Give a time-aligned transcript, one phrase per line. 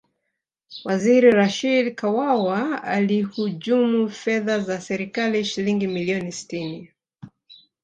[0.85, 6.91] waziri rashid kawawa alihujumu fedha za serikali shilingi milioni sitini